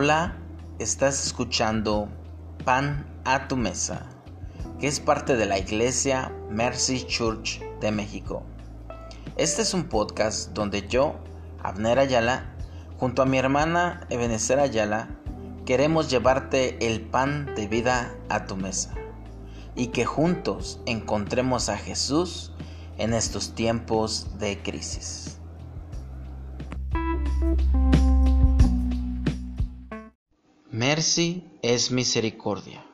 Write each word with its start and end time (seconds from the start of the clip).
Hola, 0.00 0.36
estás 0.78 1.26
escuchando 1.26 2.08
Pan 2.64 3.04
a 3.24 3.48
tu 3.48 3.56
Mesa, 3.56 4.06
que 4.78 4.86
es 4.86 5.00
parte 5.00 5.34
de 5.34 5.44
la 5.44 5.58
iglesia 5.58 6.32
Mercy 6.48 7.04
Church 7.04 7.60
de 7.80 7.90
México. 7.90 8.44
Este 9.36 9.62
es 9.62 9.74
un 9.74 9.88
podcast 9.88 10.52
donde 10.52 10.86
yo, 10.86 11.16
Abner 11.64 11.98
Ayala, 11.98 12.54
junto 12.96 13.22
a 13.22 13.26
mi 13.26 13.38
hermana 13.38 14.06
Ebenezer 14.08 14.60
Ayala, 14.60 15.08
queremos 15.66 16.08
llevarte 16.08 16.78
el 16.86 17.00
pan 17.00 17.52
de 17.56 17.66
vida 17.66 18.14
a 18.28 18.46
tu 18.46 18.54
mesa 18.54 18.94
y 19.74 19.88
que 19.88 20.04
juntos 20.04 20.80
encontremos 20.86 21.68
a 21.68 21.76
Jesús 21.76 22.52
en 22.98 23.14
estos 23.14 23.56
tiempos 23.56 24.38
de 24.38 24.62
crisis. 24.62 25.37
Mercy 30.78 31.42
es 31.60 31.90
misericordia. 31.90 32.86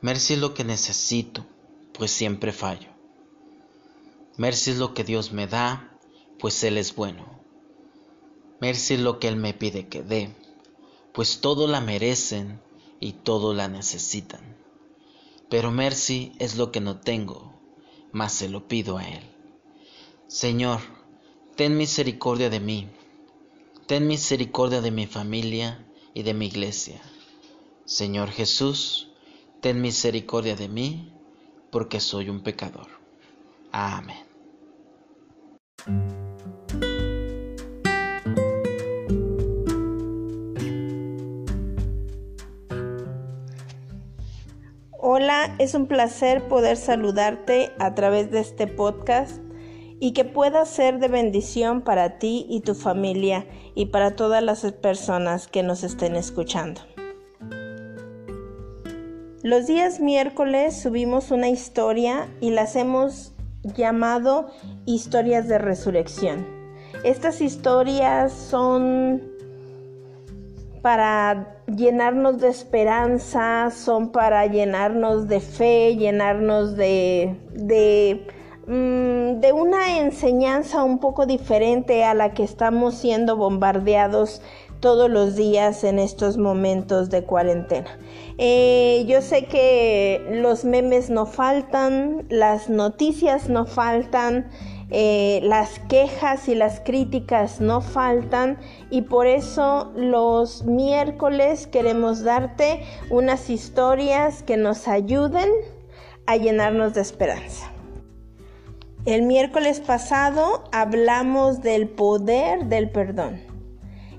Mercy 0.00 0.34
es 0.34 0.38
lo 0.38 0.54
que 0.54 0.62
necesito, 0.62 1.44
pues 1.92 2.12
siempre 2.12 2.52
fallo. 2.52 2.88
Mercy 4.36 4.70
es 4.70 4.76
lo 4.78 4.94
que 4.94 5.02
Dios 5.02 5.32
me 5.32 5.48
da, 5.48 5.98
pues 6.38 6.62
Él 6.62 6.78
es 6.78 6.94
bueno. 6.94 7.26
Mercy 8.60 8.94
es 8.94 9.00
lo 9.00 9.18
que 9.18 9.26
Él 9.26 9.34
me 9.34 9.54
pide 9.54 9.88
que 9.88 10.04
dé, 10.04 10.36
pues 11.12 11.40
todo 11.40 11.66
la 11.66 11.80
merecen 11.80 12.60
y 13.00 13.14
todo 13.14 13.54
la 13.54 13.66
necesitan. 13.66 14.56
Pero 15.48 15.72
mercy 15.72 16.32
es 16.38 16.56
lo 16.56 16.70
que 16.70 16.80
no 16.80 17.00
tengo, 17.00 17.52
mas 18.12 18.34
se 18.34 18.48
lo 18.48 18.68
pido 18.68 18.98
a 18.98 19.08
Él. 19.08 19.24
Señor, 20.28 20.78
ten 21.56 21.76
misericordia 21.76 22.50
de 22.50 22.60
mí, 22.60 22.86
ten 23.88 24.06
misericordia 24.06 24.80
de 24.80 24.92
mi 24.92 25.08
familia, 25.08 25.88
y 26.14 26.22
de 26.22 26.34
mi 26.34 26.46
iglesia. 26.46 27.00
Señor 27.84 28.30
Jesús, 28.30 29.10
ten 29.60 29.80
misericordia 29.80 30.56
de 30.56 30.68
mí, 30.68 31.12
porque 31.70 32.00
soy 32.00 32.28
un 32.28 32.42
pecador. 32.42 32.88
Amén. 33.72 34.18
Hola, 45.04 45.56
es 45.58 45.74
un 45.74 45.86
placer 45.86 46.46
poder 46.46 46.76
saludarte 46.76 47.72
a 47.78 47.94
través 47.94 48.30
de 48.30 48.40
este 48.40 48.66
podcast 48.66 49.42
y 50.02 50.14
que 50.14 50.24
pueda 50.24 50.64
ser 50.64 50.98
de 50.98 51.06
bendición 51.06 51.80
para 51.80 52.18
ti 52.18 52.44
y 52.48 52.62
tu 52.62 52.74
familia 52.74 53.46
y 53.76 53.86
para 53.86 54.16
todas 54.16 54.42
las 54.42 54.62
personas 54.72 55.46
que 55.46 55.62
nos 55.62 55.84
estén 55.84 56.16
escuchando. 56.16 56.80
Los 59.44 59.68
días 59.68 60.00
miércoles 60.00 60.76
subimos 60.76 61.30
una 61.30 61.50
historia 61.50 62.28
y 62.40 62.50
las 62.50 62.74
hemos 62.74 63.32
llamado 63.62 64.48
historias 64.86 65.46
de 65.46 65.58
resurrección. 65.58 66.48
Estas 67.04 67.40
historias 67.40 68.32
son 68.32 69.22
para 70.82 71.62
llenarnos 71.68 72.40
de 72.40 72.48
esperanza, 72.48 73.70
son 73.70 74.10
para 74.10 74.46
llenarnos 74.46 75.28
de 75.28 75.38
fe, 75.38 75.94
llenarnos 75.94 76.74
de, 76.74 77.36
de 77.52 78.26
Mm, 78.66 79.40
de 79.40 79.52
una 79.52 79.98
enseñanza 79.98 80.84
un 80.84 80.98
poco 80.98 81.26
diferente 81.26 82.04
a 82.04 82.14
la 82.14 82.32
que 82.32 82.44
estamos 82.44 82.94
siendo 82.94 83.36
bombardeados 83.36 84.40
todos 84.78 85.10
los 85.10 85.34
días 85.34 85.82
en 85.82 85.98
estos 85.98 86.38
momentos 86.38 87.10
de 87.10 87.24
cuarentena. 87.24 87.98
Eh, 88.38 89.04
yo 89.08 89.20
sé 89.20 89.46
que 89.46 90.24
los 90.30 90.64
memes 90.64 91.10
no 91.10 91.26
faltan, 91.26 92.24
las 92.28 92.68
noticias 92.68 93.48
no 93.48 93.66
faltan, 93.66 94.48
eh, 94.90 95.40
las 95.42 95.80
quejas 95.88 96.48
y 96.48 96.54
las 96.54 96.80
críticas 96.80 97.60
no 97.60 97.80
faltan 97.80 98.58
y 98.90 99.02
por 99.02 99.26
eso 99.26 99.90
los 99.96 100.64
miércoles 100.64 101.66
queremos 101.66 102.22
darte 102.22 102.82
unas 103.10 103.50
historias 103.50 104.44
que 104.44 104.56
nos 104.56 104.86
ayuden 104.86 105.48
a 106.26 106.36
llenarnos 106.36 106.94
de 106.94 107.00
esperanza. 107.00 107.71
El 109.04 109.22
miércoles 109.22 109.80
pasado 109.80 110.62
hablamos 110.70 111.60
del 111.60 111.88
poder 111.88 112.66
del 112.66 112.88
perdón 112.88 113.40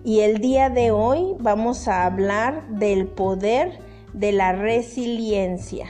y 0.04 0.20
el 0.20 0.40
día 0.40 0.70
de 0.70 0.92
hoy 0.92 1.38
vamos 1.40 1.88
a 1.88 2.06
hablar 2.06 2.68
del 2.68 3.08
poder 3.08 3.80
de 4.12 4.34
la 4.34 4.52
resiliencia. 4.52 5.88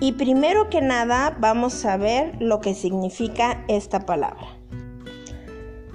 Y 0.00 0.14
primero 0.14 0.70
que 0.70 0.80
nada 0.80 1.36
vamos 1.38 1.84
a 1.84 1.96
ver 1.96 2.34
lo 2.40 2.60
que 2.60 2.74
significa 2.74 3.64
esta 3.68 4.00
palabra. 4.00 4.48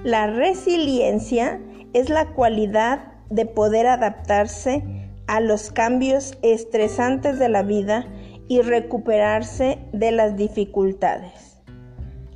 La 0.01 0.27
resiliencia 0.27 1.59
es 1.91 2.09
la 2.09 2.27
cualidad 2.27 3.11
de 3.29 3.45
poder 3.45 3.87
adaptarse 3.87 4.85
a 5.27 5.41
los 5.41 5.69
cambios 5.69 6.37
estresantes 6.43 7.39
de 7.39 7.49
la 7.49 7.63
vida 7.63 8.07
y 8.47 8.61
recuperarse 8.61 9.79
de 9.91 10.13
las 10.13 10.37
dificultades. 10.37 11.48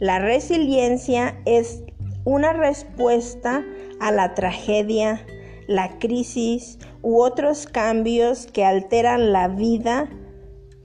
La 0.03 0.19
resiliencia 0.19 1.39
es 1.45 1.81
una 2.25 2.51
respuesta 2.51 3.63
a 4.01 4.11
la 4.11 4.33
tragedia, 4.33 5.25
la 5.67 5.97
crisis 5.97 6.77
u 7.01 7.21
otros 7.21 7.67
cambios 7.67 8.47
que 8.47 8.65
alteran 8.65 9.31
la 9.31 9.47
vida 9.47 10.09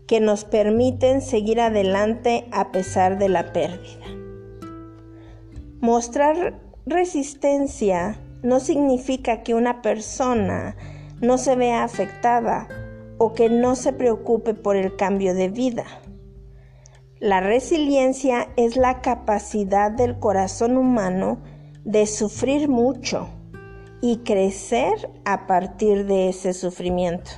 que 0.07 0.21
nos 0.21 0.45
permiten 0.45 1.21
seguir 1.21 1.61
adelante 1.61 2.47
a 2.53 2.71
pesar 2.71 3.19
de 3.19 3.29
la 3.29 3.53
pérdida. 3.53 4.07
Mostrar 5.81 6.61
resistencia 6.87 8.21
no 8.45 8.61
significa 8.61 9.43
que 9.43 9.55
una 9.55 9.83
persona 9.83 10.77
no 11.21 11.39
se 11.39 11.57
vea 11.57 11.83
afectada 11.83 12.69
o 13.19 13.33
que 13.33 13.49
no 13.49 13.75
se 13.75 13.93
preocupe 13.93 14.55
por 14.55 14.77
el 14.77 14.95
cambio 14.95 15.35
de 15.35 15.49
vida. 15.49 15.87
La 17.21 17.41
resiliencia 17.41 18.47
es 18.57 18.77
la 18.77 19.01
capacidad 19.01 19.91
del 19.91 20.21
corazón 20.21 20.77
humano 20.77 21.39
de 21.85 22.07
sufrir 22.07 22.69
mucho 22.69 23.29
y 24.01 24.19
crecer 24.19 25.11
a 25.25 25.49
partir 25.49 26.07
de 26.07 26.29
ese 26.29 26.53
sufrimiento. 26.53 27.33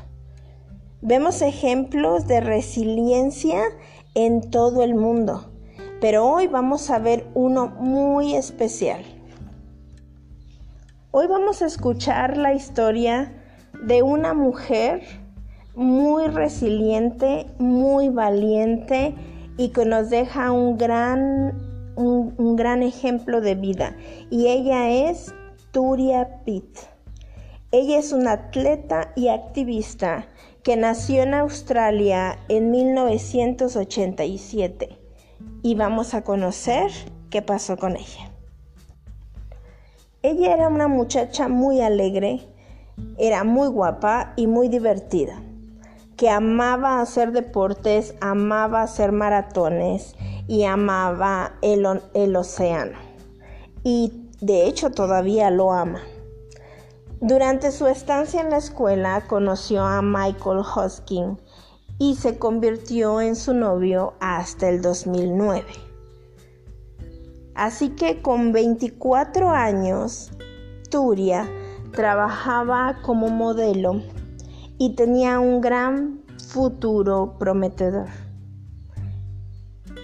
Vemos 1.01 1.41
ejemplos 1.41 2.27
de 2.27 2.43
resiliencia 2.43 3.63
en 4.15 4.51
todo 4.51 4.83
el 4.83 4.95
mundo, 4.95 5.51
pero 5.99 6.27
hoy 6.27 6.47
vamos 6.47 6.91
a 6.91 6.99
ver 6.99 7.27
uno 7.33 7.69
muy 7.69 8.35
especial. 8.35 9.03
Hoy 11.11 11.27
vamos 11.27 11.63
a 11.63 11.67
escuchar 11.67 12.37
la 12.37 12.53
historia 12.53 13.33
de 13.83 14.03
una 14.03 14.35
mujer 14.35 15.01
muy 15.75 16.27
resiliente, 16.27 17.47
muy 17.59 18.11
valiente, 18.11 19.15
y 19.61 19.69
que 19.69 19.85
nos 19.85 20.09
deja 20.09 20.51
un 20.53 20.79
gran, 20.79 21.53
un, 21.95 22.57
gran 22.57 22.83
ejemplo 22.83 23.43
de 23.43 23.57
vida. 23.57 23.95
Y 24.31 24.47
ella 24.47 24.89
es 24.89 25.35
Turia 25.71 26.41
Pitt. 26.47 26.79
Ella 27.71 27.99
es 27.99 28.15
una 28.15 28.33
atleta 28.33 29.13
y 29.17 29.29
activista 29.29 30.27
que 30.63 30.79
nació 30.79 31.25
en 31.25 31.35
Australia 31.35 32.39
en 32.49 32.71
1987 32.71 34.99
y 35.63 35.75
vamos 35.75 36.15
a 36.15 36.25
conocer 36.25 36.91
qué 37.29 37.43
pasó 37.43 37.77
con 37.77 37.97
ella. 37.97 38.31
Ella 40.23 40.55
era 40.55 40.69
una 40.69 40.89
muchacha 40.89 41.49
muy 41.49 41.83
alegre, 41.83 42.49
era 43.19 43.45
muy 43.45 43.69
guapa 43.69 44.33
y 44.37 44.47
muy 44.47 44.69
divertida 44.69 45.43
que 46.21 46.29
amaba 46.29 47.01
hacer 47.01 47.33
deportes, 47.33 48.15
amaba 48.21 48.83
hacer 48.83 49.11
maratones 49.11 50.15
y 50.47 50.65
amaba 50.65 51.55
el, 51.63 51.87
el 52.13 52.37
océano. 52.37 52.99
Y 53.85 54.29
de 54.43 54.67
hecho 54.67 54.91
todavía 54.91 55.51
lo 55.51 55.73
ama. 55.73 56.03
Durante 57.23 57.73
su 57.73 57.87
estancia 57.87 58.43
en 58.43 58.51
la 58.51 58.59
escuela 58.59 59.25
conoció 59.29 59.83
a 59.83 60.03
Michael 60.03 60.59
Hoskin 60.59 61.41
y 61.99 62.17
se 62.17 62.39
convirtió 62.39 63.23
en 63.23 63.35
su 63.35 63.55
novio 63.55 64.13
hasta 64.21 64.69
el 64.69 64.83
2009. 64.83 65.65
Así 67.55 67.89
que 67.97 68.21
con 68.21 68.53
24 68.53 69.49
años, 69.49 70.33
Turia 70.91 71.49
trabajaba 71.93 72.99
como 73.01 73.29
modelo 73.29 74.03
y 74.81 74.95
tenía 74.95 75.41
un 75.41 75.61
gran 75.61 76.23
futuro 76.49 77.37
prometedor. 77.39 78.09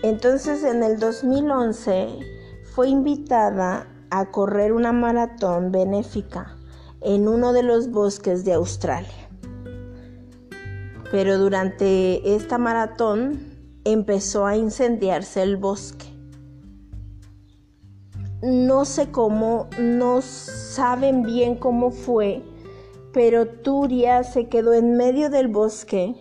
Entonces 0.02 0.62
en 0.64 0.82
el 0.82 0.98
2011 1.00 2.18
fue 2.74 2.90
invitada 2.90 3.88
a 4.10 4.26
correr 4.30 4.74
una 4.74 4.92
maratón 4.92 5.72
benéfica 5.72 6.58
en 7.00 7.26
uno 7.26 7.54
de 7.54 7.62
los 7.62 7.90
bosques 7.90 8.44
de 8.44 8.52
Australia. 8.52 9.30
Pero 11.10 11.38
durante 11.38 12.34
esta 12.36 12.58
maratón 12.58 13.40
empezó 13.84 14.44
a 14.44 14.58
incendiarse 14.58 15.42
el 15.42 15.56
bosque. 15.56 16.04
No 18.42 18.84
sé 18.84 19.10
cómo, 19.10 19.70
no 19.80 20.20
saben 20.20 21.22
bien 21.22 21.56
cómo 21.56 21.90
fue, 21.90 22.42
pero 23.16 23.46
Turia 23.46 24.24
se 24.24 24.46
quedó 24.48 24.74
en 24.74 24.98
medio 24.98 25.30
del 25.30 25.48
bosque 25.48 26.14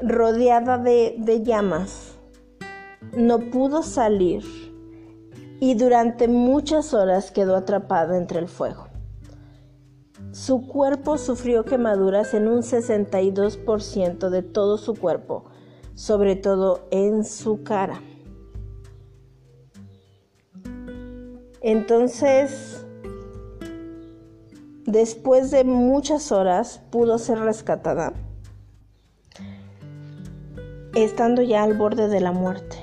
rodeada 0.00 0.78
de, 0.78 1.16
de 1.18 1.42
llamas. 1.42 2.16
No 3.16 3.40
pudo 3.50 3.82
salir 3.82 4.44
y 5.58 5.74
durante 5.74 6.28
muchas 6.28 6.94
horas 6.94 7.32
quedó 7.32 7.56
atrapada 7.56 8.16
entre 8.16 8.38
el 8.38 8.46
fuego. 8.46 8.86
Su 10.30 10.68
cuerpo 10.68 11.18
sufrió 11.18 11.64
quemaduras 11.64 12.32
en 12.32 12.46
un 12.46 12.62
62% 12.62 14.28
de 14.28 14.42
todo 14.44 14.78
su 14.78 14.94
cuerpo, 14.94 15.46
sobre 15.94 16.36
todo 16.36 16.86
en 16.92 17.24
su 17.24 17.64
cara. 17.64 18.00
Entonces, 21.60 22.86
después 24.88 25.50
de 25.50 25.64
muchas 25.64 26.32
horas, 26.32 26.80
pudo 26.90 27.18
ser 27.18 27.40
rescatada, 27.40 28.14
estando 30.94 31.42
ya 31.42 31.62
al 31.62 31.76
borde 31.76 32.08
de 32.08 32.20
la 32.20 32.32
muerte. 32.32 32.78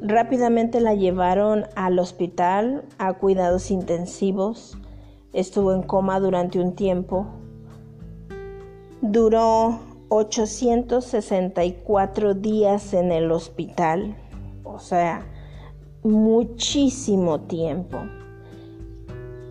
Rápidamente 0.00 0.80
la 0.80 0.94
llevaron 0.94 1.66
al 1.76 1.98
hospital 1.98 2.82
a 2.96 3.12
cuidados 3.12 3.70
intensivos. 3.70 4.78
Estuvo 5.34 5.74
en 5.74 5.82
coma 5.82 6.18
durante 6.18 6.58
un 6.60 6.74
tiempo. 6.74 7.26
Duró 9.02 9.80
864 10.08 12.32
días 12.34 12.94
en 12.94 13.12
el 13.12 13.30
hospital. 13.32 14.16
O 14.62 14.78
sea, 14.78 15.26
muchísimo 16.02 17.42
tiempo. 17.42 17.98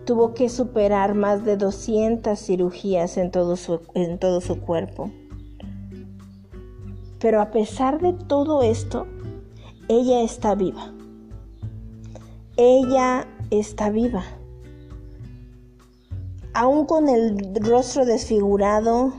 Tuvo 0.06 0.34
que 0.34 0.48
superar 0.48 1.14
más 1.14 1.44
de 1.44 1.56
200 1.56 2.38
cirugías 2.38 3.16
en 3.16 3.30
todo 3.30 3.56
su, 3.56 3.80
en 3.94 4.18
todo 4.18 4.40
su 4.40 4.60
cuerpo. 4.60 5.10
Pero 7.18 7.40
a 7.40 7.50
pesar 7.50 8.00
de 8.00 8.12
todo 8.12 8.62
esto, 8.62 9.06
ella 9.88 10.22
está 10.22 10.54
viva. 10.54 10.92
Ella 12.56 13.26
está 13.50 13.90
viva. 13.90 14.24
Aún 16.52 16.86
con 16.86 17.08
el 17.08 17.54
rostro 17.62 18.04
desfigurado, 18.04 19.12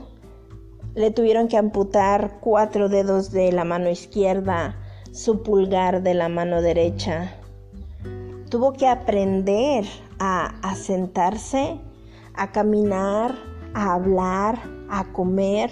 le 0.94 1.10
tuvieron 1.10 1.48
que 1.48 1.58
amputar 1.58 2.38
cuatro 2.40 2.88
dedos 2.88 3.30
de 3.30 3.52
la 3.52 3.64
mano 3.64 3.90
izquierda, 3.90 4.76
su 5.12 5.42
pulgar 5.42 6.02
de 6.02 6.14
la 6.14 6.30
mano 6.30 6.62
derecha. 6.62 7.34
Tuvo 8.48 8.72
que 8.72 8.86
aprender 8.86 9.84
a, 10.18 10.58
a 10.62 10.74
sentarse, 10.74 11.80
a 12.34 12.52
caminar, 12.52 13.34
a 13.74 13.94
hablar, 13.94 14.58
a 14.88 15.12
comer. 15.12 15.70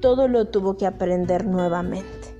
Todo 0.00 0.28
lo 0.28 0.48
tuvo 0.48 0.76
que 0.76 0.86
aprender 0.86 1.46
nuevamente 1.46 2.36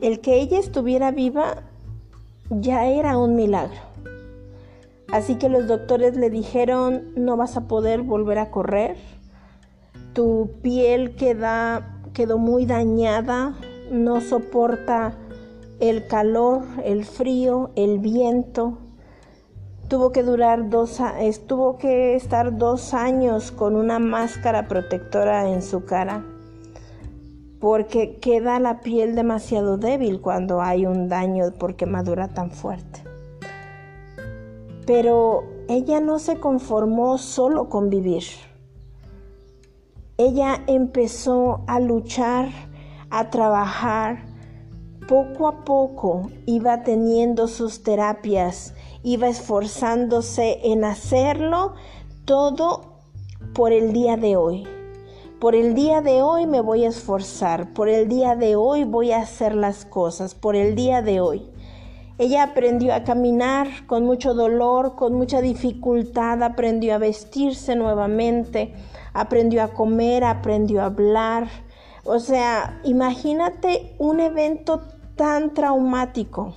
el 0.00 0.20
que 0.20 0.40
ella 0.40 0.58
estuviera 0.58 1.10
viva 1.10 1.62
ya 2.50 2.86
era 2.86 3.18
un 3.18 3.34
milagro. 3.34 3.80
Así 5.10 5.36
que 5.36 5.48
los 5.48 5.66
doctores 5.66 6.16
le 6.16 6.30
dijeron, 6.30 7.12
no 7.16 7.36
vas 7.36 7.56
a 7.56 7.66
poder 7.66 8.02
volver 8.02 8.38
a 8.38 8.50
correr, 8.50 8.96
tu 10.12 10.50
piel 10.62 11.14
queda, 11.16 12.00
quedó 12.12 12.38
muy 12.38 12.66
dañada, 12.66 13.54
no 13.90 14.20
soporta 14.20 15.16
el 15.80 16.06
calor, 16.06 16.62
el 16.84 17.04
frío, 17.04 17.70
el 17.76 17.98
viento. 17.98 18.78
Tuvo 19.88 20.10
que 20.12 20.22
durar 20.22 20.68
dos, 20.68 21.00
que 21.78 22.16
estar 22.16 22.56
dos 22.56 22.94
años 22.94 23.52
con 23.52 23.76
una 23.76 23.98
máscara 23.98 24.66
protectora 24.68 25.48
en 25.48 25.62
su 25.62 25.84
cara 25.84 26.24
porque 27.60 28.18
queda 28.20 28.60
la 28.60 28.80
piel 28.80 29.14
demasiado 29.14 29.78
débil 29.78 30.20
cuando 30.20 30.60
hay 30.60 30.86
un 30.86 31.08
daño 31.08 31.52
por 31.52 31.76
quemadura 31.76 32.28
tan 32.28 32.50
fuerte. 32.50 33.02
Pero 34.86 35.44
ella 35.68 36.00
no 36.00 36.18
se 36.18 36.38
conformó 36.38 37.18
solo 37.18 37.68
con 37.68 37.90
vivir. 37.90 38.24
Ella 40.18 40.62
empezó 40.66 41.64
a 41.66 41.80
luchar, 41.80 42.50
a 43.10 43.30
trabajar. 43.30 44.25
Poco 45.08 45.48
a 45.48 45.64
poco 45.64 46.30
iba 46.46 46.82
teniendo 46.82 47.48
sus 47.48 47.82
terapias, 47.82 48.74
iba 49.02 49.28
esforzándose 49.28 50.60
en 50.64 50.84
hacerlo 50.84 51.74
todo 52.24 52.98
por 53.54 53.72
el 53.72 53.92
día 53.92 54.16
de 54.16 54.36
hoy 54.36 54.66
por 55.38 55.54
el 55.54 55.74
día 55.74 56.00
de 56.00 56.22
hoy 56.22 56.46
me 56.46 56.62
voy 56.62 56.84
a 56.84 56.88
esforzar, 56.88 57.74
por 57.74 57.90
el 57.90 58.08
día 58.08 58.36
de 58.36 58.56
hoy 58.56 58.84
voy 58.84 59.12
a 59.12 59.20
hacer 59.20 59.54
las 59.54 59.84
cosas, 59.84 60.34
por 60.34 60.56
el 60.56 60.74
día 60.74 61.02
de 61.02 61.20
hoy. 61.20 61.46
Ella 62.16 62.42
aprendió 62.42 62.94
a 62.94 63.04
caminar 63.04 63.68
con 63.86 64.06
mucho 64.06 64.32
dolor, 64.32 64.96
con 64.96 65.12
mucha 65.12 65.42
dificultad, 65.42 66.42
aprendió 66.42 66.94
a 66.94 66.98
vestirse 66.98 67.76
nuevamente, 67.76 68.72
aprendió 69.12 69.62
a 69.62 69.68
comer, 69.68 70.24
aprendió 70.24 70.80
a 70.80 70.86
hablar. 70.86 71.48
O 72.04 72.18
sea, 72.18 72.80
imagínate 72.84 73.94
un 73.98 74.20
evento 74.20 74.80
tan 75.16 75.54
traumático 75.54 76.54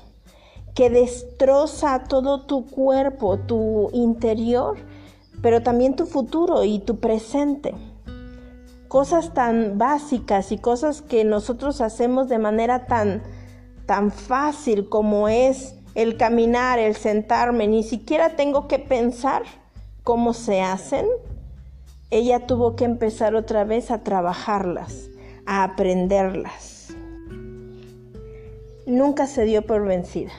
que 0.76 0.90
destroza 0.90 2.04
todo 2.04 2.46
tu 2.46 2.66
cuerpo, 2.66 3.40
tu 3.40 3.90
interior, 3.94 4.78
pero 5.42 5.64
también 5.64 5.96
tu 5.96 6.06
futuro 6.06 6.64
y 6.64 6.80
tu 6.80 7.00
presente 7.00 7.74
cosas 8.90 9.36
tan 9.36 9.78
básicas 9.78 10.52
y 10.52 10.58
cosas 10.58 11.02
que 11.02 11.24
nosotros 11.24 11.80
hacemos 11.80 12.28
de 12.28 12.40
manera 12.40 12.88
tan, 12.88 13.22
tan 13.86 14.12
fácil 14.12 14.90
como 14.90 15.30
es 15.30 15.76
el 15.96 16.18
caminar, 16.18 16.80
el 16.80 16.96
sentarme, 16.96 17.68
ni 17.68 17.84
siquiera 17.84 18.36
tengo 18.36 18.68
que 18.68 18.80
pensar 18.80 19.44
cómo 20.04 20.34
se 20.34 20.62
hacen. 20.62 21.06
Ella 22.10 22.48
tuvo 22.48 22.76
que 22.76 22.86
empezar 22.86 23.36
otra 23.36 23.64
vez 23.64 23.92
a 23.92 24.04
trabajarlas, 24.04 25.10
a 25.46 25.64
aprenderlas. 25.64 26.88
Nunca 28.90 29.28
se 29.28 29.46
dio 29.46 29.66
por 29.66 29.86
vencida. 29.86 30.32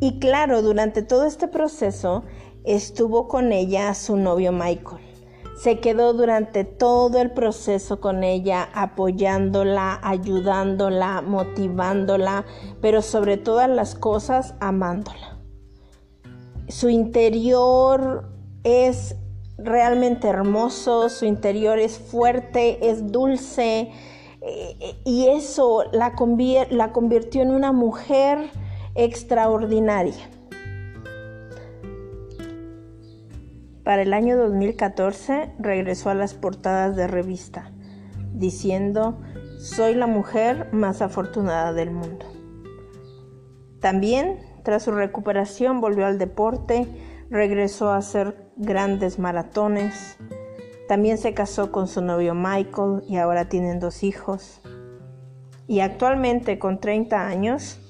Y 0.00 0.18
claro, 0.18 0.62
durante 0.62 1.02
todo 1.02 1.24
este 1.24 1.46
proceso 1.46 2.24
estuvo 2.64 3.28
con 3.28 3.52
ella 3.52 3.94
su 3.94 4.16
novio 4.16 4.50
Michael 4.50 5.06
se 5.56 5.80
quedó 5.80 6.12
durante 6.12 6.64
todo 6.64 7.20
el 7.20 7.30
proceso 7.30 7.98
con 7.98 8.24
ella, 8.24 8.68
apoyándola, 8.74 9.98
ayudándola, 10.02 11.22
motivándola, 11.22 12.44
pero 12.82 13.00
sobre 13.00 13.38
todas 13.38 13.68
las 13.68 13.94
cosas 13.94 14.54
amándola. 14.60 15.38
Su 16.68 16.90
interior 16.90 18.28
es 18.64 19.16
realmente 19.56 20.28
hermoso, 20.28 21.08
su 21.08 21.24
interior 21.24 21.78
es 21.78 21.98
fuerte, 21.98 22.90
es 22.90 23.10
dulce 23.10 23.90
y 25.04 25.28
eso 25.28 25.84
la, 25.92 26.14
la 26.70 26.92
convirtió 26.92 27.42
en 27.42 27.50
una 27.50 27.72
mujer 27.72 28.50
extraordinaria. 28.94 30.30
Para 33.84 34.02
el 34.02 34.12
año 34.12 34.36
2014 34.36 35.52
regresó 35.58 36.10
a 36.10 36.14
las 36.14 36.34
portadas 36.34 36.96
de 36.96 37.06
revista, 37.06 37.70
diciendo, 38.34 39.20
soy 39.58 39.94
la 39.94 40.08
mujer 40.08 40.72
más 40.72 41.02
afortunada 41.02 41.72
del 41.72 41.92
mundo. 41.92 42.26
También, 43.80 44.40
tras 44.64 44.82
su 44.82 44.90
recuperación, 44.90 45.80
volvió 45.80 46.06
al 46.06 46.18
deporte, 46.18 46.88
regresó 47.30 47.90
a 47.90 47.98
hacer 47.98 48.50
grandes 48.56 49.20
maratones. 49.20 50.18
También 50.88 51.18
se 51.18 51.34
casó 51.34 51.72
con 51.72 51.88
su 51.88 52.00
novio 52.00 52.34
Michael 52.34 53.02
y 53.08 53.16
ahora 53.16 53.48
tienen 53.48 53.80
dos 53.80 54.02
hijos. 54.02 54.60
Y 55.66 55.80
actualmente, 55.80 56.58
con 56.58 56.80
30 56.80 57.26
años, 57.26 57.80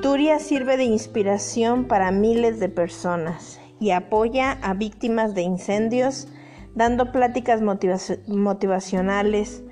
Turia 0.00 0.38
sirve 0.38 0.78
de 0.78 0.84
inspiración 0.84 1.84
para 1.84 2.10
miles 2.10 2.58
de 2.58 2.70
personas 2.70 3.60
y 3.78 3.90
apoya 3.90 4.52
a 4.62 4.72
víctimas 4.72 5.34
de 5.34 5.42
incendios 5.42 6.28
dando 6.74 7.12
pláticas 7.12 7.60
motivacionales 7.60 9.62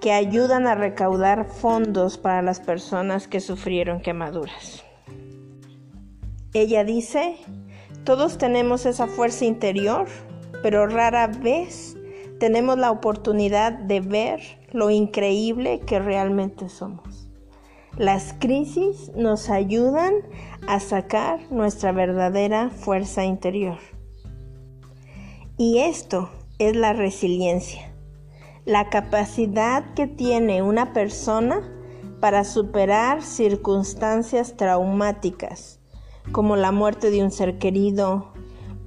que 0.00 0.12
ayudan 0.12 0.66
a 0.66 0.74
recaudar 0.74 1.46
fondos 1.46 2.18
para 2.18 2.42
las 2.42 2.60
personas 2.60 3.28
que 3.28 3.40
sufrieron 3.40 4.00
quemaduras. 4.00 4.84
Ella 6.54 6.84
dice, 6.84 7.36
Todos 8.04 8.38
tenemos 8.38 8.86
esa 8.86 9.08
fuerza 9.08 9.44
interior, 9.44 10.06
pero 10.66 10.88
rara 10.88 11.28
vez 11.28 11.96
tenemos 12.40 12.76
la 12.76 12.90
oportunidad 12.90 13.70
de 13.70 14.00
ver 14.00 14.40
lo 14.72 14.90
increíble 14.90 15.78
que 15.78 16.00
realmente 16.00 16.68
somos. 16.68 17.28
Las 17.96 18.34
crisis 18.40 19.12
nos 19.14 19.48
ayudan 19.48 20.12
a 20.66 20.80
sacar 20.80 21.38
nuestra 21.52 21.92
verdadera 21.92 22.70
fuerza 22.70 23.24
interior. 23.24 23.78
Y 25.56 25.78
esto 25.78 26.30
es 26.58 26.74
la 26.74 26.94
resiliencia, 26.94 27.94
la 28.64 28.90
capacidad 28.90 29.94
que 29.94 30.08
tiene 30.08 30.62
una 30.62 30.92
persona 30.92 31.62
para 32.18 32.42
superar 32.42 33.22
circunstancias 33.22 34.56
traumáticas, 34.56 35.78
como 36.32 36.56
la 36.56 36.72
muerte 36.72 37.12
de 37.12 37.22
un 37.22 37.30
ser 37.30 37.58
querido, 37.58 38.32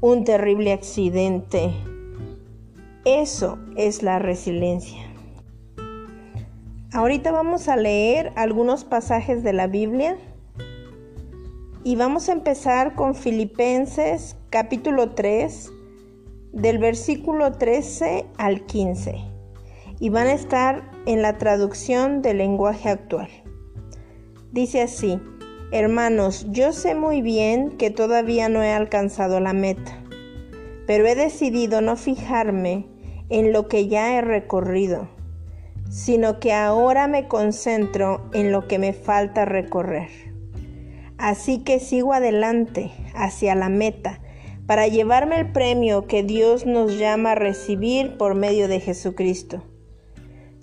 un 0.01 0.23
terrible 0.23 0.71
accidente. 0.71 1.73
Eso 3.03 3.57
es 3.75 4.01
la 4.01 4.19
resiliencia. 4.19 5.01
Ahorita 6.93 7.31
vamos 7.31 7.67
a 7.67 7.75
leer 7.75 8.31
algunos 8.35 8.85
pasajes 8.85 9.43
de 9.43 9.53
la 9.53 9.67
Biblia 9.67 10.17
y 11.83 11.95
vamos 11.97 12.29
a 12.29 12.31
empezar 12.31 12.95
con 12.95 13.13
Filipenses 13.13 14.37
capítulo 14.49 15.11
3 15.11 15.71
del 16.53 16.77
versículo 16.77 17.51
13 17.53 18.25
al 18.37 18.65
15 18.65 19.15
y 19.99 20.09
van 20.09 20.27
a 20.27 20.33
estar 20.33 20.89
en 21.05 21.21
la 21.21 21.37
traducción 21.37 22.21
del 22.21 22.37
lenguaje 22.37 22.89
actual. 22.89 23.29
Dice 24.51 24.81
así, 24.81 25.19
hermanos, 25.71 26.47
yo 26.49 26.73
sé 26.73 26.95
muy 26.95 27.21
bien 27.21 27.77
que 27.77 27.91
todavía 27.91 28.49
no 28.49 28.63
he 28.63 28.71
alcanzado 28.71 29.39
la 29.39 29.53
meta, 29.53 29.97
pero 30.87 31.05
he 31.05 31.15
decidido 31.15 31.81
no 31.81 31.95
fijarme 31.95 32.87
en 33.29 33.53
lo 33.53 33.67
que 33.67 33.87
ya 33.87 34.17
he 34.17 34.21
recorrido, 34.21 35.07
sino 35.89 36.39
que 36.39 36.53
ahora 36.53 37.07
me 37.07 37.27
concentro 37.27 38.29
en 38.33 38.51
lo 38.51 38.67
que 38.67 38.79
me 38.79 38.93
falta 38.93 39.45
recorrer. 39.45 40.09
Así 41.17 41.59
que 41.59 41.79
sigo 41.79 42.13
adelante 42.13 42.91
hacia 43.13 43.53
la 43.53 43.69
meta 43.69 44.21
para 44.65 44.87
llevarme 44.87 45.39
el 45.39 45.51
premio 45.51 46.05
que 46.07 46.23
Dios 46.23 46.65
nos 46.65 46.97
llama 46.97 47.31
a 47.31 47.35
recibir 47.35 48.17
por 48.17 48.35
medio 48.35 48.67
de 48.67 48.79
Jesucristo. 48.79 49.63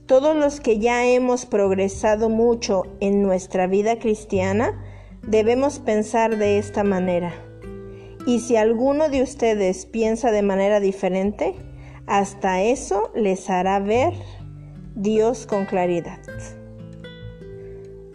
Todos 0.07 0.37
los 0.37 0.61
que 0.61 0.79
ya 0.79 1.05
hemos 1.05 1.45
progresado 1.45 2.29
mucho 2.29 2.85
en 3.01 3.23
nuestra 3.23 3.67
vida 3.67 3.99
cristiana, 3.99 4.81
debemos 5.26 5.78
pensar 5.78 6.37
de 6.38 6.59
esta 6.59 6.85
manera. 6.85 7.35
Y 8.26 8.40
si 8.40 8.56
alguno 8.56 9.09
de 9.09 9.23
ustedes 9.23 9.87
piensa 9.87 10.30
de 10.30 10.42
manera 10.42 10.80
diferente, 10.80 11.54
hasta 12.06 12.62
eso 12.62 13.11
les 13.14 13.50
hará 13.50 13.78
ver 13.80 14.12
Dios 14.95 15.47
con 15.47 15.66
claridad. 15.66 16.21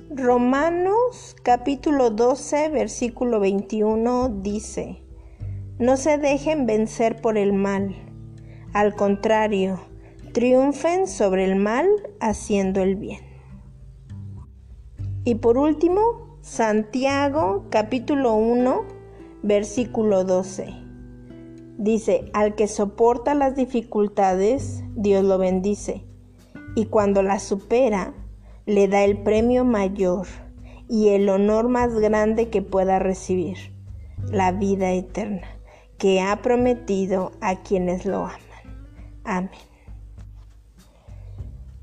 Romanos 0.09 1.35
capítulo 1.41 2.09
12 2.09 2.69
versículo 2.69 3.39
21 3.39 4.29
dice, 4.41 5.01
no 5.79 5.97
se 5.97 6.17
dejen 6.17 6.65
vencer 6.65 7.21
por 7.21 7.37
el 7.37 7.53
mal. 7.53 7.95
Al 8.73 8.93
contrario, 8.95 9.79
triunfen 10.33 11.07
sobre 11.07 11.45
el 11.45 11.55
mal 11.55 11.87
haciendo 12.19 12.81
el 12.81 12.95
bien. 12.95 13.21
Y 15.23 15.35
por 15.35 15.57
último, 15.57 16.30
Santiago 16.41 17.67
capítulo 17.69 18.33
1, 18.33 18.81
versículo 19.43 20.23
12. 20.23 20.73
Dice, 21.77 22.31
al 22.33 22.55
que 22.55 22.67
soporta 22.67 23.35
las 23.35 23.55
dificultades, 23.55 24.83
Dios 24.95 25.23
lo 25.23 25.37
bendice. 25.37 26.03
Y 26.75 26.87
cuando 26.87 27.21
las 27.21 27.43
supera, 27.43 28.15
le 28.65 28.87
da 28.87 29.03
el 29.03 29.21
premio 29.21 29.65
mayor 29.65 30.25
y 30.89 31.09
el 31.09 31.29
honor 31.29 31.69
más 31.69 31.93
grande 31.93 32.49
que 32.49 32.63
pueda 32.63 32.97
recibir, 32.97 33.57
la 34.31 34.51
vida 34.51 34.91
eterna 34.93 35.47
que 35.99 36.21
ha 36.21 36.41
prometido 36.41 37.33
a 37.41 37.61
quienes 37.61 38.07
lo 38.07 38.25
aman. 38.25 38.39
Amén. 39.23 39.51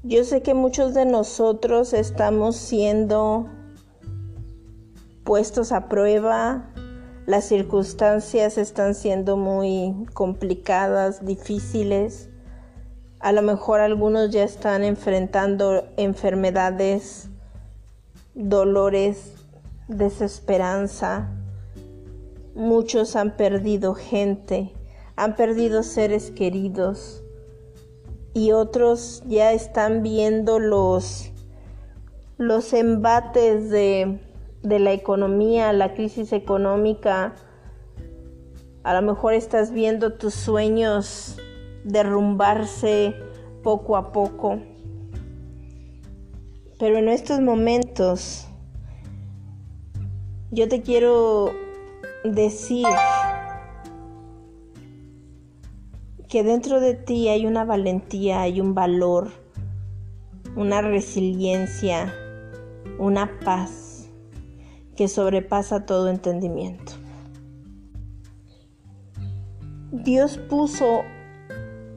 Yo 0.02 0.24
sé 0.24 0.42
que 0.42 0.54
muchos 0.54 0.94
de 0.94 1.04
nosotros 1.04 1.92
estamos 1.92 2.56
siendo 2.56 3.48
puestos 5.28 5.72
a 5.72 5.90
prueba, 5.90 6.64
las 7.26 7.44
circunstancias 7.44 8.56
están 8.56 8.94
siendo 8.94 9.36
muy 9.36 9.94
complicadas, 10.14 11.26
difíciles. 11.26 12.30
A 13.20 13.32
lo 13.32 13.42
mejor 13.42 13.80
algunos 13.80 14.30
ya 14.30 14.42
están 14.42 14.84
enfrentando 14.84 15.84
enfermedades, 15.98 17.28
dolores, 18.34 19.34
desesperanza, 19.86 21.28
Muchos 22.54 23.14
han 23.14 23.36
perdido 23.36 23.94
gente, 23.94 24.72
han 25.14 25.36
perdido 25.36 25.82
seres 25.82 26.30
queridos 26.30 27.22
y 28.32 28.52
otros 28.52 29.22
ya 29.26 29.52
están 29.52 30.02
viendo 30.02 30.58
los, 30.58 31.30
los 32.38 32.72
embates 32.72 33.68
de, 33.70 34.20
de 34.62 34.78
la 34.78 34.92
economía, 34.92 35.72
la 35.72 35.94
crisis 35.94 36.32
económica. 36.32 37.34
A 38.82 38.94
lo 38.94 39.02
mejor 39.02 39.34
estás 39.34 39.72
viendo 39.72 40.14
tus 40.14 40.34
sueños 40.34 41.36
derrumbarse 41.84 43.14
poco 43.62 43.96
a 43.96 44.12
poco. 44.12 44.60
Pero 46.78 46.98
en 46.98 47.08
estos 47.08 47.40
momentos 47.40 48.46
yo 50.50 50.68
te 50.68 50.82
quiero 50.82 51.52
decir 52.24 52.86
que 56.28 56.42
dentro 56.42 56.80
de 56.80 56.94
ti 56.94 57.28
hay 57.28 57.46
una 57.46 57.64
valentía, 57.64 58.42
hay 58.42 58.60
un 58.60 58.74
valor, 58.74 59.30
una 60.56 60.82
resiliencia, 60.82 62.14
una 62.98 63.38
paz 63.44 63.87
que 64.98 65.06
sobrepasa 65.06 65.86
todo 65.86 66.08
entendimiento. 66.08 66.94
Dios 69.92 70.38
puso 70.50 71.02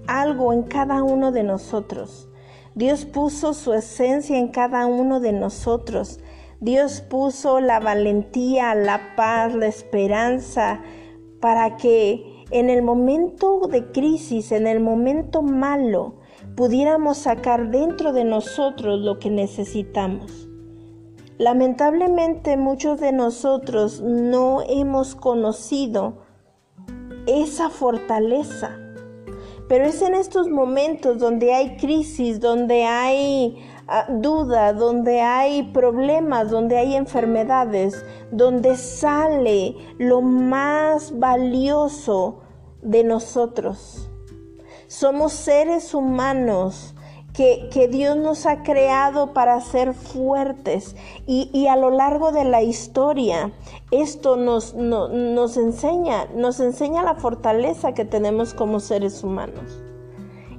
algo 0.05 0.53
en 0.53 0.62
cada 0.62 1.01
uno 1.01 1.31
de 1.31 1.41
nosotros. 1.41 2.29
Dios 2.75 3.05
puso 3.05 3.55
su 3.55 3.74
esencia 3.74 4.38
en 4.38 4.50
cada 4.50 4.86
uno 4.86 5.20
de 5.20 5.34
nosotros. 5.34 6.20
Dios 6.60 7.01
puso 7.01 7.60
la 7.60 7.79
valentía, 7.79 8.75
la 8.75 9.15
paz, 9.15 9.55
la 9.55 9.65
esperanza 9.65 10.84
para 11.39 11.77
que 11.77 12.46
en 12.51 12.70
el 12.70 12.84
momento 12.84 13.62
de 13.67 13.91
crisis, 13.91 14.51
en 14.51 14.67
el 14.67 14.79
momento 14.79 15.41
malo, 15.41 16.17
pudiéramos 16.55 17.17
sacar 17.17 17.72
dentro 17.72 18.13
de 18.13 18.25
nosotros 18.25 19.00
lo 19.00 19.17
que 19.17 19.31
necesitamos. 19.31 20.50
Lamentablemente 21.41 22.55
muchos 22.55 23.00
de 23.00 23.12
nosotros 23.12 24.00
no 24.00 24.62
hemos 24.62 25.15
conocido 25.15 26.19
esa 27.25 27.71
fortaleza. 27.71 28.77
Pero 29.67 29.86
es 29.86 30.03
en 30.03 30.13
estos 30.13 30.50
momentos 30.50 31.17
donde 31.17 31.51
hay 31.51 31.77
crisis, 31.77 32.39
donde 32.39 32.83
hay 32.83 33.57
duda, 34.10 34.74
donde 34.74 35.21
hay 35.21 35.63
problemas, 35.63 36.51
donde 36.51 36.77
hay 36.77 36.93
enfermedades, 36.93 38.05
donde 38.31 38.77
sale 38.77 39.75
lo 39.98 40.21
más 40.21 41.17
valioso 41.17 42.41
de 42.83 43.03
nosotros. 43.03 44.12
Somos 44.86 45.33
seres 45.33 45.95
humanos 45.95 46.93
que, 47.33 47.88
Dios 47.91 48.17
nos 48.17 48.45
ha 48.45 48.63
creado 48.63 49.33
para 49.33 49.59
ser 49.61 49.93
fuertes 49.93 50.95
y, 51.25 51.67
a 51.67 51.75
lo 51.75 51.89
largo 51.89 52.31
de 52.31 52.43
la 52.43 52.61
historia 52.61 53.51
esto 53.91 54.35
nos, 54.35 54.73
nos 54.75 55.57
enseña, 55.57 56.25
nos 56.35 56.59
enseña 56.59 57.03
la 57.03 57.15
fortaleza 57.15 57.93
que 57.93 58.05
tenemos 58.05 58.53
como 58.53 58.79
seres 58.79 59.23
humanos. 59.23 59.81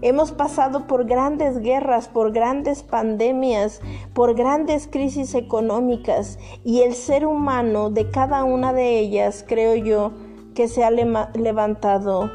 Hemos 0.03 0.33
pasado 0.33 0.89
por 0.89 1.05
grandes 1.07 1.61
guerras, 1.61 2.09
por 2.09 2.33
grandes 2.33 2.83
pandemias, 2.83 3.81
por 4.15 4.35
grandes 4.35 4.89
crisis 4.89 5.37
económicas 5.37 6.41
y 6.65 6.81
el 6.81 6.95
ser 6.95 7.25
humano 7.25 7.89
de 7.89 8.11
cada 8.11 8.43
una 8.43 8.73
de 8.73 8.99
ellas, 8.99 9.45
creo 9.47 9.77
yo, 9.77 10.11
que 10.57 10.67
se 10.67 10.83
ha 10.83 10.91
levantado 10.91 12.31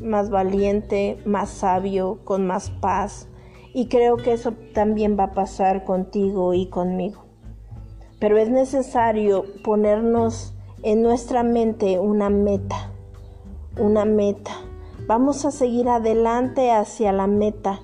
más 0.00 0.30
valiente, 0.30 1.20
más 1.24 1.50
sabio, 1.50 2.20
con 2.24 2.46
más 2.46 2.70
paz. 2.70 3.27
Y 3.74 3.88
creo 3.88 4.16
que 4.16 4.32
eso 4.32 4.52
también 4.72 5.18
va 5.18 5.24
a 5.24 5.34
pasar 5.34 5.84
contigo 5.84 6.54
y 6.54 6.66
conmigo. 6.66 7.24
Pero 8.18 8.38
es 8.38 8.50
necesario 8.50 9.44
ponernos 9.62 10.54
en 10.82 11.02
nuestra 11.02 11.42
mente 11.42 11.98
una 11.98 12.30
meta, 12.30 12.90
una 13.78 14.04
meta. 14.04 14.52
Vamos 15.06 15.44
a 15.44 15.50
seguir 15.50 15.88
adelante 15.88 16.70
hacia 16.70 17.12
la 17.12 17.26
meta. 17.26 17.80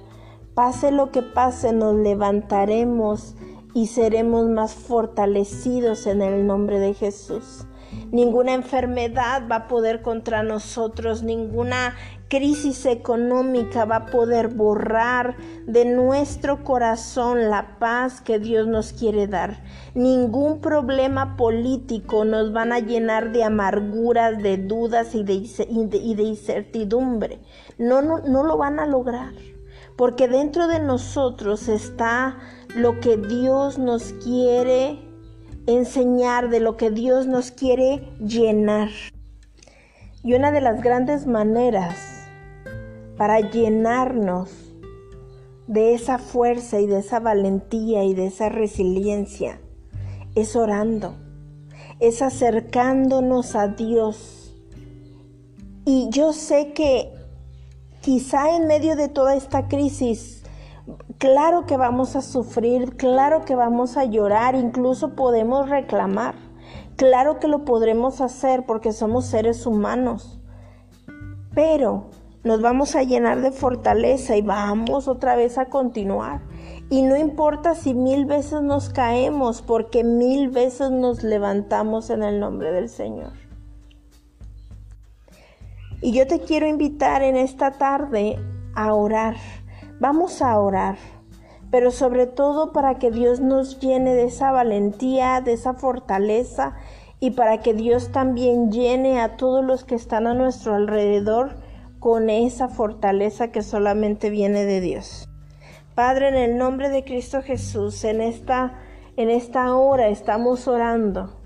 Pase 0.55 0.91
lo 0.91 1.11
que 1.11 1.23
pase, 1.23 1.73
nos 1.73 1.95
levantaremos 1.95 3.35
y 3.75 3.89
seremos 3.89 4.47
más 4.47 4.75
fortalecidos 4.75 6.07
en 6.07 6.23
el 6.23 6.47
nombre 6.47 6.79
de 6.79 6.95
Jesús. 6.95 7.67
Ninguna 8.11 8.55
enfermedad 8.55 9.43
va 9.51 9.57
a 9.57 9.69
poder 9.69 10.03
contra 10.03 10.43
nosotros, 10.43 11.23
ninguna 11.23 11.95
crisis 12.35 12.85
económica 12.87 13.85
va 13.85 13.97
a 13.97 14.07
poder 14.07 14.49
borrar 14.49 15.37
de 15.69 15.85
nuestro 15.85 16.65
corazón 16.65 17.49
la 17.49 17.79
paz 17.79 18.21
que 18.21 18.41
Dios 18.41 18.67
nos 18.67 18.93
quiere 18.93 19.29
dar. 19.29 19.63
Ningún 19.95 20.61
problema 20.61 21.37
político 21.37 22.25
nos 22.25 22.53
van 22.53 22.73
a 22.73 22.81
llenar 22.81 23.31
de 23.31 23.45
amarguras, 23.45 24.43
de 24.43 24.57
dudas 24.57 25.15
y 25.15 25.23
de, 25.23 25.35
y 25.35 26.15
de 26.17 26.23
incertidumbre. 26.25 27.39
No, 27.79 28.03
no, 28.03 28.19
no 28.19 28.43
lo 28.43 28.57
van 28.57 28.81
a 28.81 28.87
lograr. 28.87 29.33
Porque 29.97 30.27
dentro 30.27 30.67
de 30.67 30.81
nosotros 30.81 31.69
está 31.69 32.37
lo 32.75 32.99
que 32.99 33.17
Dios 33.17 33.79
nos 33.79 34.13
quiere 34.13 34.99
enseñar, 35.69 36.51
de 36.51 36.59
lo 36.59 36.77
que 36.77 36.91
Dios 36.91 37.29
nos 37.29 37.53
quiere 37.53 38.13
llenar. 38.19 38.89
Y 40.25 40.35
una 40.35 40.51
de 40.51 40.61
las 40.61 40.83
grandes 40.83 41.29
maneras 41.29 42.14
para 43.17 43.41
llenarnos 43.41 44.51
de 45.67 45.95
esa 45.95 46.19
fuerza 46.19 46.81
y 46.81 46.87
de 46.87 46.99
esa 46.99 47.21
valentía 47.21 48.05
y 48.05 48.15
de 48.15 48.27
esa 48.27 48.49
resiliencia 48.49 49.61
es 50.35 50.57
orando, 50.57 51.15
es 52.01 52.23
acercándonos 52.23 53.55
a 53.55 53.69
Dios. 53.69 54.55
Y 55.85 56.09
yo 56.11 56.33
sé 56.33 56.73
que 56.73 57.13
quizá 58.01 58.57
en 58.57 58.67
medio 58.67 58.97
de 58.97 59.09
toda 59.09 59.35
esta 59.37 59.69
crisis, 59.69 60.43
claro 61.19 61.67
que 61.67 61.77
vamos 61.77 62.17
a 62.17 62.23
sufrir, 62.23 62.97
claro 62.97 63.45
que 63.45 63.55
vamos 63.55 63.97
a 63.97 64.05
llorar, 64.05 64.55
incluso 64.55 65.15
podemos 65.15 65.69
reclamar, 65.69 66.35
claro 66.97 67.39
que 67.39 67.49
lo 67.49 67.65
podremos 67.65 68.21
hacer 68.21 68.67
porque 68.67 68.93
somos 68.93 69.27
seres 69.27 69.67
humanos. 69.67 70.41
Pero 71.55 72.11
nos 72.45 72.61
vamos 72.61 72.95
a 72.95 73.03
llenar 73.03 73.41
de 73.41 73.51
fortaleza 73.51 74.37
y 74.37 74.43
vamos 74.43 75.09
otra 75.09 75.35
vez 75.35 75.57
a 75.57 75.67
continuar. 75.67 76.43
Y 76.91 77.01
no 77.01 77.17
importa 77.17 77.75
si 77.75 77.95
mil 77.95 78.27
veces 78.27 78.61
nos 78.61 78.91
caemos, 78.91 79.63
porque 79.63 80.05
mil 80.05 80.51
veces 80.51 80.91
nos 80.91 81.23
levantamos 81.23 82.11
en 82.11 82.23
el 82.23 82.39
nombre 82.39 82.71
del 82.71 82.91
Señor. 82.91 83.33
Y 86.03 86.13
yo 86.13 86.27
te 86.27 86.41
quiero 86.41 86.67
invitar 86.67 87.23
en 87.23 87.35
esta 87.35 87.73
tarde 87.73 88.39
a 88.75 88.93
orar. 88.93 89.37
Vamos 89.99 90.43
a 90.43 90.59
orar, 90.59 90.99
pero 91.71 91.91
sobre 91.91 92.27
todo 92.27 92.73
para 92.73 92.99
que 92.99 93.11
Dios 93.11 93.41
nos 93.41 93.81
llene 93.81 94.15
de 94.15 94.25
esa 94.25 94.53
valentía, 94.53 95.41
de 95.41 95.55
esa 95.55 95.73
fortaleza 95.73 96.75
y 97.21 97.31
para 97.31 97.63
que 97.63 97.73
Dios 97.73 98.13
también 98.13 98.71
llene 98.71 99.19
a 99.23 99.39
todos 99.39 99.65
los 99.65 99.85
que 99.85 99.95
están 99.95 100.27
a 100.27 100.35
nuestro 100.35 100.75
alrededor 100.75 101.64
con 102.05 102.29
esa 102.29 102.69
fortaleza 102.69 103.49
que 103.49 103.63
solamente 103.63 104.29
viene 104.29 104.67
de 104.67 104.83
Dios. 104.83 105.27
Padre, 105.95 106.29
en 106.29 106.35
el 106.35 106.59
nombre 106.59 106.91
de 106.91 107.03
Cristo 107.03 107.41
Jesús, 107.41 108.05
en 108.05 108.21
esta, 108.21 108.75
en 109.17 109.31
esta 109.31 109.75
hora 109.75 110.09
estamos 110.09 110.69
orando, 110.69 111.41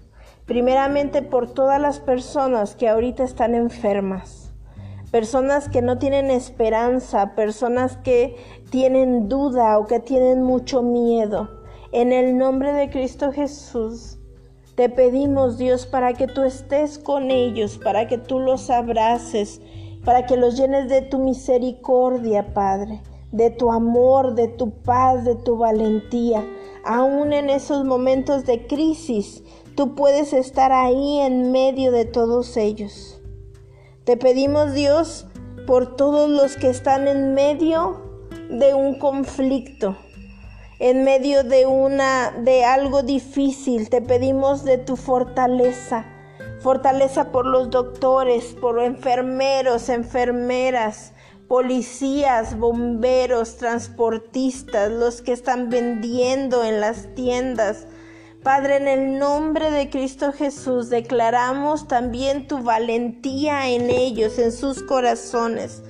primeramente 0.46 1.22
por 1.22 1.48
todas 1.48 1.80
las 1.80 2.00
personas 2.00 2.74
que 2.74 2.88
ahorita 2.88 3.22
están 3.22 3.54
enfermas, 3.54 4.52
personas 5.12 5.68
que 5.68 5.80
no 5.80 5.98
tienen 5.98 6.28
esperanza, 6.28 7.36
personas 7.36 7.96
que 7.96 8.34
tienen 8.68 9.28
duda 9.28 9.78
o 9.78 9.86
que 9.86 10.00
tienen 10.00 10.42
mucho 10.42 10.82
miedo. 10.82 11.62
En 11.92 12.10
el 12.10 12.36
nombre 12.36 12.72
de 12.72 12.90
Cristo 12.90 13.30
Jesús, 13.30 14.18
te 14.74 14.88
pedimos, 14.88 15.56
Dios, 15.56 15.86
para 15.86 16.14
que 16.14 16.26
tú 16.26 16.42
estés 16.42 16.98
con 16.98 17.30
ellos, 17.30 17.78
para 17.78 18.08
que 18.08 18.18
tú 18.18 18.40
los 18.40 18.70
abraces, 18.70 19.60
para 20.08 20.24
que 20.24 20.38
los 20.38 20.56
llenes 20.56 20.88
de 20.88 21.02
tu 21.02 21.18
misericordia, 21.18 22.54
Padre, 22.54 23.02
de 23.30 23.50
tu 23.50 23.70
amor, 23.70 24.34
de 24.34 24.48
tu 24.48 24.70
paz, 24.70 25.22
de 25.26 25.34
tu 25.34 25.58
valentía. 25.58 26.42
Aún 26.82 27.34
en 27.34 27.50
esos 27.50 27.84
momentos 27.84 28.46
de 28.46 28.66
crisis, 28.66 29.42
tú 29.76 29.94
puedes 29.94 30.32
estar 30.32 30.72
ahí 30.72 31.20
en 31.20 31.52
medio 31.52 31.92
de 31.92 32.06
todos 32.06 32.56
ellos. 32.56 33.20
Te 34.04 34.16
pedimos, 34.16 34.72
Dios, 34.72 35.26
por 35.66 35.94
todos 35.96 36.30
los 36.30 36.56
que 36.56 36.70
están 36.70 37.06
en 37.06 37.34
medio 37.34 38.00
de 38.48 38.72
un 38.72 38.98
conflicto, 38.98 39.94
en 40.78 41.04
medio 41.04 41.44
de 41.44 41.66
una 41.66 42.30
de 42.30 42.64
algo 42.64 43.02
difícil, 43.02 43.90
te 43.90 44.00
pedimos 44.00 44.64
de 44.64 44.78
tu 44.78 44.96
fortaleza 44.96 46.06
Fortaleza 46.60 47.30
por 47.30 47.46
los 47.46 47.70
doctores, 47.70 48.56
por 48.60 48.80
enfermeros, 48.82 49.88
enfermeras, 49.88 51.12
policías, 51.46 52.58
bomberos, 52.58 53.56
transportistas, 53.56 54.90
los 54.90 55.22
que 55.22 55.32
están 55.32 55.70
vendiendo 55.70 56.64
en 56.64 56.80
las 56.80 57.14
tiendas. 57.14 57.86
Padre, 58.42 58.76
en 58.76 58.88
el 58.88 59.18
nombre 59.18 59.70
de 59.70 59.88
Cristo 59.90 60.32
Jesús, 60.32 60.90
declaramos 60.90 61.88
también 61.88 62.46
tu 62.46 62.62
valentía 62.62 63.68
en 63.68 63.90
ellos, 63.90 64.38
en 64.38 64.52
sus 64.52 64.82
corazones 64.82 65.82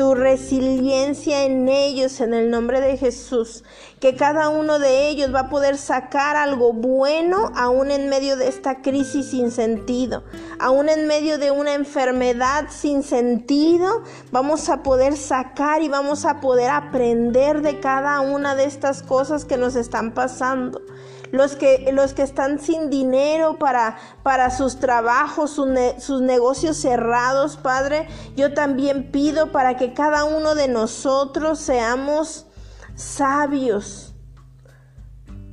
tu 0.00 0.14
resiliencia 0.14 1.44
en 1.44 1.68
ellos 1.68 2.22
en 2.22 2.32
el 2.32 2.50
nombre 2.50 2.80
de 2.80 2.96
Jesús, 2.96 3.64
que 4.00 4.16
cada 4.16 4.48
uno 4.48 4.78
de 4.78 5.10
ellos 5.10 5.34
va 5.34 5.40
a 5.40 5.48
poder 5.50 5.76
sacar 5.76 6.36
algo 6.36 6.72
bueno 6.72 7.52
aún 7.54 7.90
en 7.90 8.08
medio 8.08 8.36
de 8.36 8.48
esta 8.48 8.80
crisis 8.80 9.26
sin 9.26 9.50
sentido, 9.50 10.24
aún 10.58 10.88
en 10.88 11.06
medio 11.06 11.36
de 11.36 11.50
una 11.50 11.74
enfermedad 11.74 12.68
sin 12.70 13.02
sentido, 13.02 14.02
vamos 14.32 14.70
a 14.70 14.82
poder 14.82 15.18
sacar 15.18 15.82
y 15.82 15.90
vamos 15.90 16.24
a 16.24 16.40
poder 16.40 16.70
aprender 16.70 17.60
de 17.60 17.78
cada 17.80 18.20
una 18.20 18.54
de 18.54 18.64
estas 18.64 19.02
cosas 19.02 19.44
que 19.44 19.58
nos 19.58 19.76
están 19.76 20.14
pasando 20.14 20.80
los 21.32 21.56
que, 21.56 21.90
los 21.92 22.14
que 22.14 22.22
están 22.22 22.58
sin 22.58 22.90
dinero 22.90 23.58
para, 23.58 23.98
para 24.22 24.50
sus 24.50 24.78
trabajos, 24.78 25.50
sus 25.50 26.20
negocios 26.20 26.76
cerrados, 26.76 27.56
Padre. 27.56 28.08
Yo 28.36 28.54
también 28.54 29.10
pido 29.10 29.52
para 29.52 29.76
que 29.76 29.92
cada 29.94 30.24
uno 30.24 30.54
de 30.54 30.68
nosotros 30.68 31.58
seamos 31.58 32.46
sabios 32.94 34.10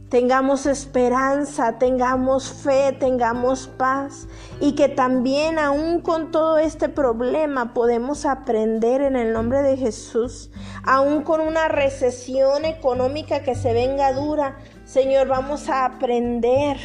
tengamos 0.10 0.66
esperanza, 0.66 1.78
tengamos 1.80 2.50
fe, 2.50 2.96
tengamos 2.98 3.68
paz 3.68 4.28
y 4.62 4.74
que 4.74 4.88
también 4.88 5.60
aún 5.60 6.02
con 6.02 6.32
todo 6.32 6.58
este 6.58 6.88
problema 6.88 7.74
podemos 7.74 8.26
aprender 8.26 9.02
en 9.02 9.18
el 9.18 9.34
nombre 9.34 9.62
de 9.63 9.76
Jesús, 9.76 10.50
aún 10.84 11.24
con 11.24 11.42
una 11.42 11.68
recesión 11.68 12.63
económica 12.63 13.44
que 13.44 13.56
se 13.56 13.74
venga 13.74 14.13
dura, 14.13 14.58
Señor, 14.88 15.28
vamos 15.28 15.67
a 15.67 15.84
aprender, 15.84 16.78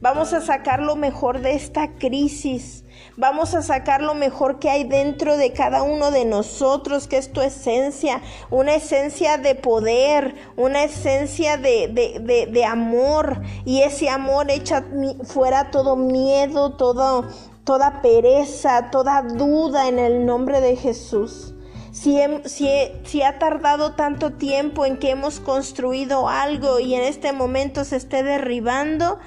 vamos 0.00 0.32
a 0.32 0.40
sacar 0.40 0.80
lo 0.80 0.94
mejor 0.94 1.40
de 1.40 1.54
esta 1.54 1.94
crisis. 1.98 2.84
Vamos 3.16 3.52
a 3.52 3.62
sacar 3.62 4.00
lo 4.00 4.14
mejor 4.14 4.60
que 4.60 4.70
hay 4.70 4.84
dentro 4.84 5.36
de 5.36 5.52
cada 5.52 5.82
uno 5.82 6.12
de 6.12 6.24
nosotros, 6.24 7.08
que 7.08 7.16
es 7.16 7.32
tu 7.32 7.40
esencia, 7.40 8.22
una 8.48 8.76
esencia 8.76 9.38
de 9.38 9.56
poder, 9.56 10.36
una 10.56 10.84
esencia 10.84 11.56
de, 11.56 11.88
de, 11.88 12.46
de, 12.46 12.64
amor. 12.64 13.42
Y 13.64 13.82
ese 13.82 14.08
amor 14.08 14.48
echa 14.48 14.84
fuera 15.24 15.72
todo 15.72 15.96
miedo, 15.96 16.76
toda 16.76 18.02
pereza, 18.02 18.92
toda 18.92 19.22
duda 19.22 19.88
en 19.88 19.98
el 19.98 20.24
nombre 20.24 20.60
de 20.60 20.76
Jesús. 20.76 21.55
Si, 21.96 22.18
si, 23.04 23.22
ha 23.22 23.38
tardado 23.38 23.92
tanto 23.92 24.34
tiempo 24.34 24.84
en 24.84 24.98
que 24.98 25.08
hemos 25.08 25.40
construido 25.40 26.28
algo 26.28 26.78
y 26.78 26.94
en 26.94 27.02
este 27.02 27.32
momento 27.32 27.84
se 27.84 27.96
esté 27.96 28.22
derribando, 28.22 29.18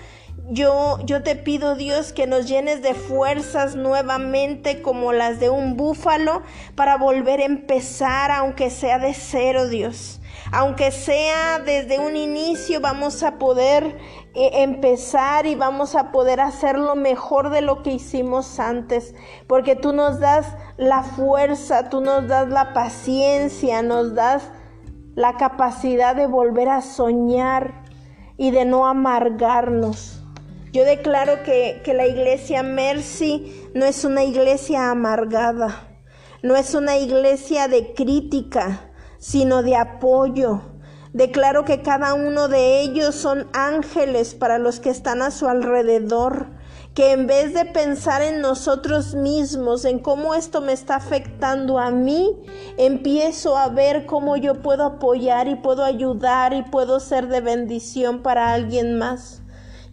yo, 0.52 1.00
yo 1.04 1.24
te 1.24 1.36
pido 1.36 1.74
Dios 1.74 2.14
que 2.14 2.28
nos 2.28 2.48
llenes 2.48 2.84
de 2.84 2.94
fuerzas 2.94 3.76
nuevamente 3.76 4.84
como 4.84 5.14
las 5.14 5.40
de 5.40 5.50
un 5.50 5.78
búfalo 5.78 6.44
para 6.76 6.98
volver 6.98 7.40
a 7.40 7.46
empezar 7.46 8.30
aunque 8.30 8.70
sea 8.70 9.00
de 9.00 9.16
cero 9.16 9.68
Dios. 9.68 10.22
Aunque 10.52 10.92
sea 10.92 11.60
desde 11.60 11.98
un 12.00 12.16
inicio 12.16 12.82
vamos 12.82 13.24
a 13.24 13.40
poder 13.40 13.98
eh, 14.36 14.52
empezar 14.62 15.48
y 15.48 15.56
vamos 15.56 15.96
a 15.96 16.12
poder 16.12 16.40
hacer 16.40 16.78
lo 16.78 16.96
mejor 16.96 17.50
de 17.50 17.62
lo 17.62 17.82
que 17.82 17.92
hicimos 17.92 18.60
antes. 18.60 19.16
Porque 19.48 19.76
tú 19.76 19.92
nos 19.92 20.20
das 20.20 20.46
la 20.80 21.04
fuerza, 21.04 21.90
tú 21.90 22.00
nos 22.00 22.28
das 22.30 22.48
la 22.48 22.72
paciencia, 22.72 23.82
nos 23.82 24.16
das 24.16 24.44
la 25.14 25.36
capacidad 25.36 26.16
de 26.16 26.26
volver 26.26 26.70
a 26.70 26.82
soñar 26.82 27.84
y 28.38 28.52
de 28.52 28.64
no 28.64 28.88
amargarnos 28.88 30.24
Yo 30.72 30.86
declaro 30.86 31.44
que, 31.44 31.82
que 31.84 31.94
la 31.94 32.08
iglesia 32.08 32.64
Mercy 32.64 33.70
no 33.74 33.84
es 33.86 34.06
una 34.06 34.24
iglesia 34.24 34.90
amargada, 34.90 35.90
no 36.44 36.56
es 36.56 36.74
una 36.74 36.98
iglesia 36.98 37.68
de 37.68 37.94
crítica, 37.94 38.90
sino 39.18 39.64
de 39.64 39.76
apoyo. 39.76 40.62
Declaro 41.12 41.66
que 41.66 41.82
cada 41.82 42.14
uno 42.14 42.48
de 42.48 42.80
ellos 42.80 43.16
son 43.16 43.50
ángeles 43.52 44.34
para 44.34 44.60
los 44.60 44.80
que 44.80 44.92
están 44.92 45.22
a 45.22 45.32
su 45.32 45.50
alrededor 45.50 46.59
que 46.94 47.12
en 47.12 47.28
vez 47.28 47.54
de 47.54 47.66
pensar 47.66 48.22
en 48.22 48.42
nosotros 48.42 49.16
mismos, 49.16 49.86
en 49.86 50.00
cómo 50.00 50.34
esto 50.34 50.62
me 50.62 50.74
está 50.74 50.96
afectando 50.96 51.80
a 51.80 51.92
mí, 51.92 52.36
empiezo 52.78 53.58
a 53.58 53.70
ver 53.70 54.06
cómo 54.06 54.36
yo 54.38 54.62
puedo 54.62 54.84
apoyar 54.84 55.48
y 55.48 55.56
puedo 55.56 55.84
ayudar 55.84 56.54
y 56.54 56.64
puedo 56.64 57.00
ser 57.00 57.28
de 57.28 57.42
bendición 57.42 58.22
para 58.22 58.54
alguien 58.54 58.98
más. 58.98 59.42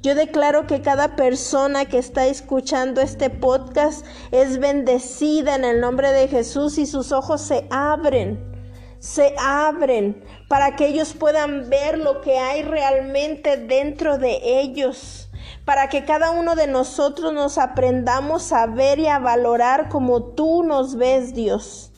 Yo 0.02 0.14
declaro 0.14 0.66
que 0.66 0.82
cada 0.82 1.16
persona 1.16 1.86
que 1.86 1.98
está 1.98 2.26
escuchando 2.26 3.00
este 3.00 3.28
podcast 3.28 4.06
es 4.30 4.58
bendecida 4.58 5.56
en 5.56 5.64
el 5.64 5.80
nombre 5.80 6.12
de 6.12 6.28
Jesús 6.28 6.78
y 6.78 6.86
sus 6.86 7.12
ojos 7.12 7.40
se 7.40 7.66
abren, 7.70 8.38
se 9.00 9.34
abren 9.38 10.22
para 10.48 10.76
que 10.76 10.86
ellos 10.86 11.14
puedan 11.14 11.68
ver 11.70 11.98
lo 11.98 12.20
que 12.20 12.38
hay 12.38 12.62
realmente 12.62 13.56
dentro 13.56 14.16
de 14.18 14.60
ellos, 14.60 15.25
para 15.64 15.88
que 15.88 16.04
cada 16.04 16.30
uno 16.30 16.54
de 16.54 16.66
nosotros 16.66 17.32
nos 17.32 17.58
aprendamos 17.58 18.52
a 18.52 18.66
ver 18.66 18.98
y 18.98 19.06
a 19.06 19.18
valorar 19.18 19.88
como 19.88 20.22
tú 20.22 20.62
nos 20.62 20.96
ves, 20.96 21.34
Dios 21.34 21.92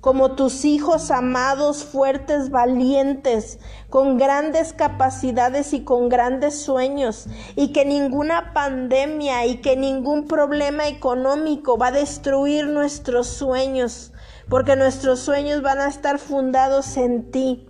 como 0.00 0.32
tus 0.32 0.64
hijos 0.64 1.10
amados, 1.10 1.84
fuertes, 1.84 2.50
valientes, 2.50 3.58
con 3.90 4.16
grandes 4.16 4.72
capacidades 4.72 5.72
y 5.72 5.82
con 5.82 6.08
grandes 6.08 6.60
sueños, 6.60 7.26
y 7.56 7.72
que 7.72 7.84
ninguna 7.84 8.52
pandemia 8.52 9.46
y 9.46 9.60
que 9.60 9.76
ningún 9.76 10.26
problema 10.26 10.86
económico 10.88 11.76
va 11.78 11.88
a 11.88 11.92
destruir 11.92 12.68
nuestros 12.68 13.26
sueños, 13.26 14.12
porque 14.48 14.76
nuestros 14.76 15.18
sueños 15.18 15.62
van 15.62 15.78
a 15.78 15.88
estar 15.88 16.18
fundados 16.18 16.96
en 16.96 17.30
ti. 17.30 17.68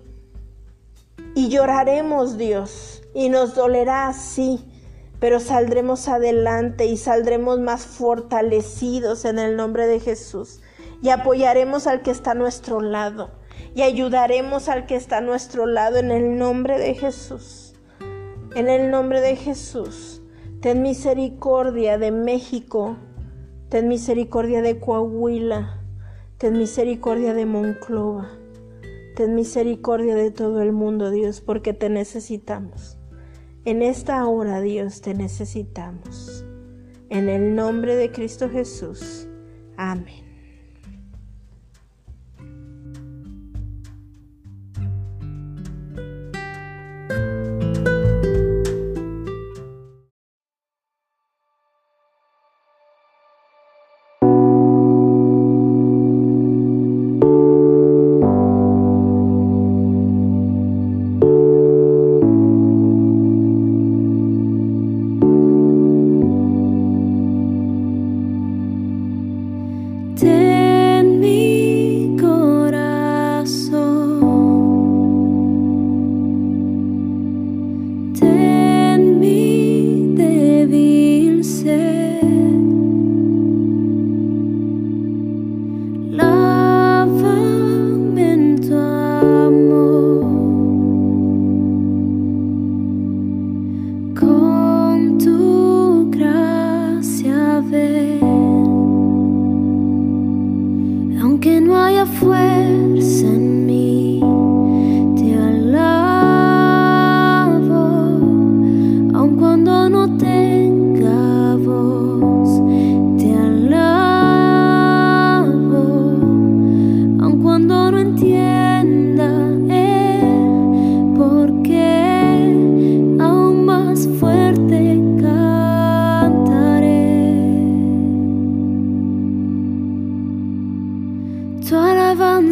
Y 1.35 1.49
lloraremos, 1.49 2.37
Dios, 2.37 3.03
y 3.15 3.31
nos 3.31 3.55
dolerá 3.55 4.09
así, 4.09 4.65
pero 5.21 5.41
saldremos 5.41 6.09
adelante 6.09 6.87
y 6.87 6.97
saldremos 6.97 7.59
más 7.59 7.87
fortalecidos 7.87 9.25
en 9.25 9.39
el 9.39 9.57
nombre 9.57 9.87
de 9.87 10.01
Jesús. 10.01 10.61
Y 11.03 11.11
apoyaremos 11.11 11.87
al 11.87 12.03
que 12.03 12.11
está 12.11 12.33
a 12.33 12.35
nuestro 12.35 12.81
lado. 12.81 13.31
Y 13.75 13.83
ayudaremos 13.83 14.69
al 14.69 14.87
que 14.87 14.97
está 14.97 15.19
a 15.19 15.21
nuestro 15.21 15.67
lado 15.67 15.99
en 15.99 16.11
el 16.11 16.39
nombre 16.39 16.79
de 16.79 16.95
Jesús. 16.95 17.75
En 18.55 18.69
el 18.69 18.91
nombre 18.91 19.21
de 19.21 19.37
Jesús, 19.37 20.23
ten 20.61 20.83
misericordia 20.83 21.99
de 21.99 22.11
México, 22.11 22.97
ten 23.69 23.89
misericordia 23.89 24.63
de 24.63 24.81
Coahuila, 24.81 25.83
ten 26.39 26.57
misericordia 26.57 27.35
de 27.35 27.45
Monclova, 27.45 28.31
ten 29.17 29.35
misericordia 29.35 30.15
de 30.15 30.31
todo 30.31 30.63
el 30.63 30.73
mundo, 30.73 31.11
Dios, 31.11 31.41
porque 31.41 31.75
te 31.75 31.91
necesitamos. 31.91 32.99
En 33.69 33.83
esta 33.83 34.27
hora, 34.27 34.63
Dios, 34.63 35.03
te 35.03 35.13
necesitamos. 35.13 36.43
En 37.11 37.29
el 37.29 37.55
nombre 37.55 37.97
de 37.97 38.11
Cristo 38.11 38.49
Jesús. 38.49 39.29
Amén. 39.77 40.28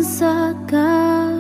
rasakan. 0.07 1.36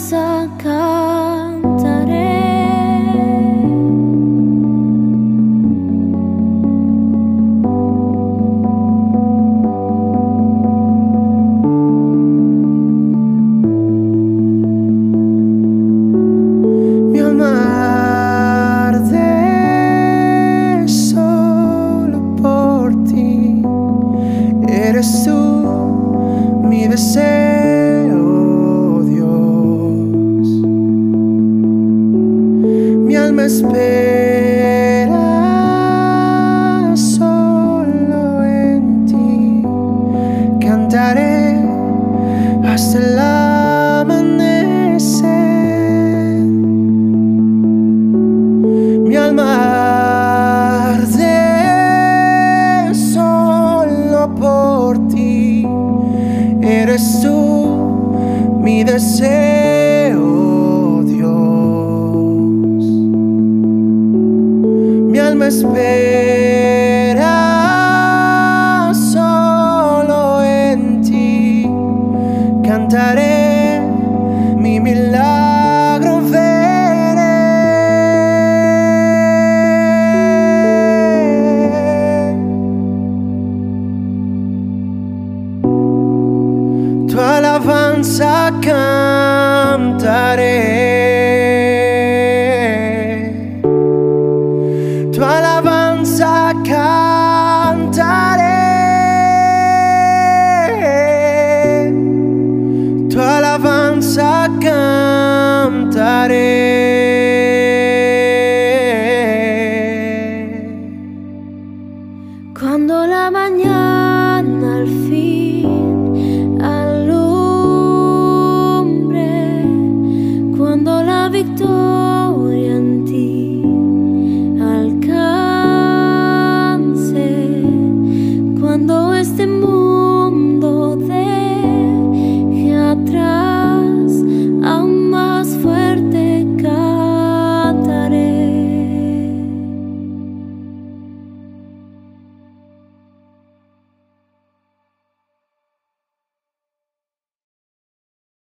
rasakan 0.00 0.99